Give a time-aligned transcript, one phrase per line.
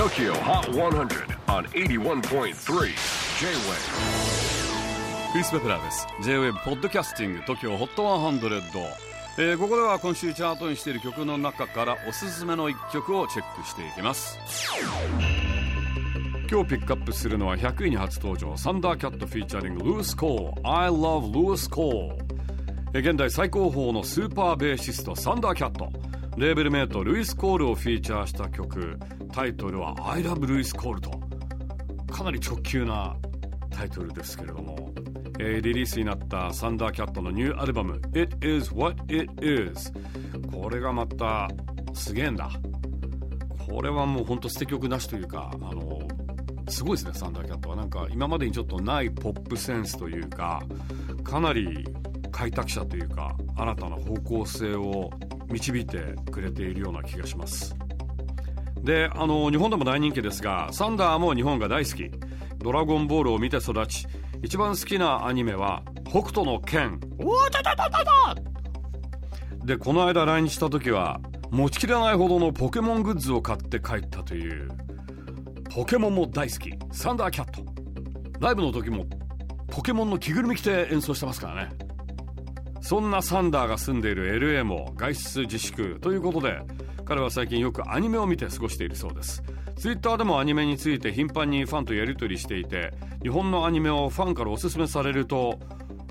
[0.00, 2.54] TOKYO HOT 100 on 81.3 J-WAVE
[5.32, 6.06] クリス・ベプラーです。
[6.22, 8.62] J-WAVE ポッドキャスティング TOKYO HOT 100、
[9.36, 14.38] えー、ここでは今週チャートにしている曲の中からおすすめの一曲をチェックしていきます。
[16.50, 26.09] 今日ピックアップするのは100位に初登場サンダーキャットフィーチャリングルース・コー I love ルース・コー現代最高峰のスーパーベーシストサンダーキャット
[26.40, 28.98] レーベルメイトルイス・コールをフィーチャーした曲。
[29.30, 31.10] タイトルは I love ルイス・コールと。
[32.10, 33.14] かなり直球な
[33.68, 34.90] タイトルですけれども、
[35.38, 39.92] えー、リリースになったサンダーキャットのニューアルバム It is what it is
[40.50, 41.46] これがまた
[41.92, 42.48] すげえんだ。
[43.68, 46.00] これはもうほんと捨て曲なしというかあの
[46.70, 47.76] すごいですねサンダーキャットは。
[47.76, 50.62] なんか今までにちょっとないポップセンスというか
[51.22, 51.86] かなり
[52.32, 55.10] 開拓者というか新たな方向性を
[55.50, 57.74] 導いてくれているような気がします。
[58.82, 62.10] であの日本でも大人気ですがサンダーも日本が大好き。
[62.58, 64.06] ドラゴンボールを見て育ち
[64.42, 67.00] 一番好きなアニメは北斗の拳。
[69.64, 71.20] でこの間来日した時は
[71.50, 74.68] 持ちきれないほどのポケモングッズを買って帰ったという。
[75.74, 76.72] ポケモンも大好き。
[76.90, 77.64] サンダーキャット。
[78.40, 79.06] ライブの時も
[79.68, 81.70] ポケモンの着ぐるみ着て演奏してますからね。
[82.80, 86.60] そんなサンダーが住んでいる LA も外出自粛ということで
[87.04, 89.42] 彼は最近よくアニメを見て過ごしているそうです
[89.76, 92.92] Twitter でもアニメについて頻繁にファンとやり取りしていて
[93.22, 95.58] 日本のアニメをファンからおすすめされると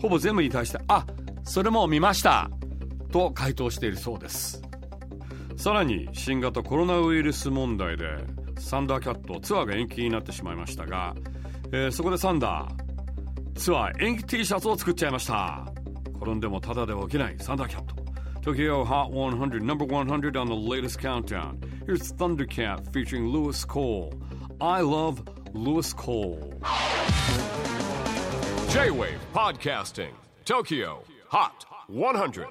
[0.00, 1.06] ほぼ全部に対して「あ
[1.44, 2.50] それも見ました!」
[3.10, 4.62] と回答しているそうです
[5.56, 8.04] さらに新型コロナウイルス問題で
[8.58, 11.14] サンダーキャットツアーが延期になってしまいましたが、
[11.72, 15.64] えー、そこでサンダーツアー延期 T シャツを作っちゃいました
[16.17, 17.95] 転んでもただで起きないサンダーキャット
[18.41, 24.13] Tokyo Hot 100 number 100 on the latest countdown Here's Thundercat featuring Lewis Cole
[24.61, 25.21] I love
[25.53, 26.53] Lewis Cole
[28.69, 30.13] J-Wave Podcasting
[30.45, 32.47] Tokyo Hot 100